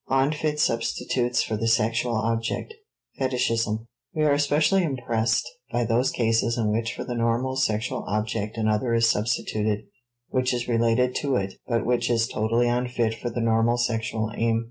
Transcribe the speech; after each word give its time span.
*Unfit 0.09 0.59
Substitutes 0.59 1.43
for 1.43 1.55
the 1.55 1.67
Sexual 1.67 2.15
Object. 2.15 2.73
Fetichism.* 3.19 3.85
We 4.15 4.23
are 4.23 4.31
especially 4.31 4.81
impressed 4.81 5.47
by 5.71 5.85
those 5.85 6.09
cases 6.09 6.57
in 6.57 6.71
which 6.71 6.95
for 6.95 7.03
the 7.03 7.13
normal 7.13 7.55
sexual 7.55 8.03
object 8.07 8.57
another 8.57 8.95
is 8.95 9.07
substituted 9.07 9.85
which 10.29 10.55
is 10.55 10.67
related 10.67 11.13
to 11.17 11.35
it 11.35 11.53
but 11.67 11.85
which 11.85 12.09
is 12.09 12.27
totally 12.27 12.67
unfit 12.67 13.13
for 13.13 13.29
the 13.29 13.41
normal 13.41 13.77
sexual 13.77 14.31
aim. 14.35 14.59